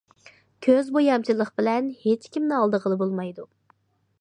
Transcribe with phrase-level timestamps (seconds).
[0.67, 3.47] كۆز بويامچىلىق بىلەن ھېچكىمنى ئالدىغىلى بولمايدۇ.